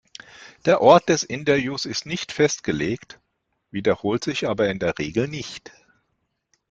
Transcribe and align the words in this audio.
Der 0.65 0.81
Ort 0.81 1.09
des 1.09 1.21
Interviews 1.21 1.85
ist 1.85 2.07
nicht 2.07 2.31
festgelegt, 2.31 3.19
wiederholt 3.69 4.23
sich 4.23 4.47
aber 4.47 4.67
in 4.67 4.79
der 4.79 4.97
Regel 4.97 5.27
nicht. 5.27 5.71